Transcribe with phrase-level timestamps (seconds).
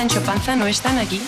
[0.00, 1.20] Sancho Panza no están aquí.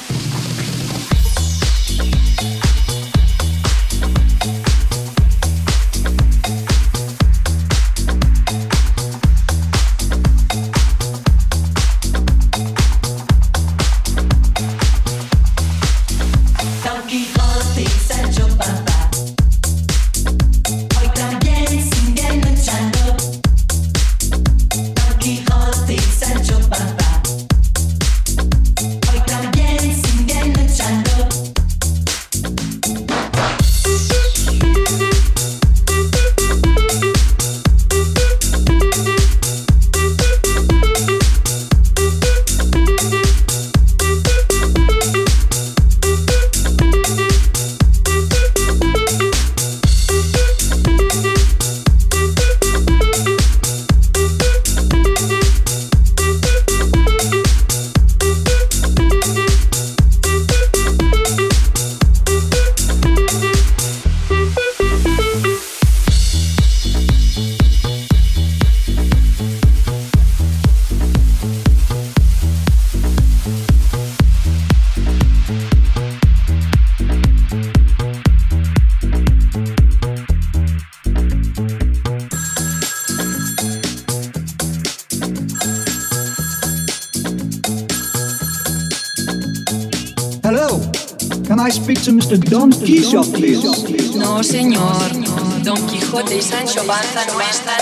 [96.53, 97.82] Sancho Panza no están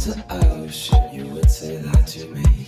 [0.00, 2.66] to oh shit, you would say that to me.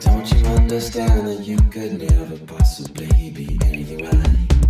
[0.00, 4.69] Don't you understand that you could never possibly be anything?